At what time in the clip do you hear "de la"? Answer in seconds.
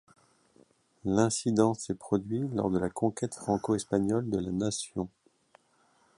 2.71-2.89, 4.31-4.51